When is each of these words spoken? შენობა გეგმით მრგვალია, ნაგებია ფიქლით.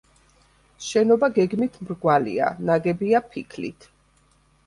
შენობა 0.85 1.27
გეგმით 1.35 1.75
მრგვალია, 1.89 2.49
ნაგებია 2.69 3.23
ფიქლით. 3.35 3.87